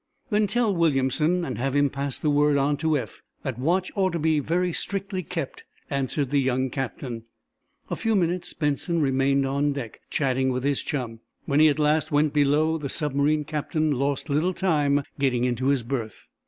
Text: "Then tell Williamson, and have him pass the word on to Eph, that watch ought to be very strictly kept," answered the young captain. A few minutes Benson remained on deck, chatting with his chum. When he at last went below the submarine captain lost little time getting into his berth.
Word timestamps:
"Then 0.31 0.47
tell 0.47 0.75
Williamson, 0.75 1.45
and 1.45 1.59
have 1.59 1.75
him 1.75 1.91
pass 1.91 2.17
the 2.17 2.31
word 2.31 2.57
on 2.57 2.75
to 2.77 2.97
Eph, 2.97 3.21
that 3.43 3.59
watch 3.59 3.91
ought 3.93 4.13
to 4.13 4.17
be 4.17 4.39
very 4.39 4.73
strictly 4.73 5.21
kept," 5.21 5.63
answered 5.91 6.31
the 6.31 6.41
young 6.41 6.71
captain. 6.71 7.25
A 7.91 7.95
few 7.95 8.15
minutes 8.15 8.51
Benson 8.53 8.99
remained 8.99 9.45
on 9.45 9.73
deck, 9.73 9.99
chatting 10.09 10.49
with 10.51 10.63
his 10.63 10.81
chum. 10.81 11.19
When 11.45 11.59
he 11.59 11.67
at 11.69 11.77
last 11.77 12.11
went 12.11 12.33
below 12.33 12.79
the 12.79 12.89
submarine 12.89 13.43
captain 13.43 13.91
lost 13.91 14.27
little 14.27 14.55
time 14.55 15.03
getting 15.19 15.43
into 15.43 15.67
his 15.67 15.83
berth. 15.83 16.25